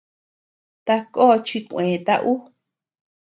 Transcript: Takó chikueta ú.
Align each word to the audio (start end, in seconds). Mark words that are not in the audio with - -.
Takó 0.87 1.25
chikueta 1.45 2.15
ú. 2.33 2.33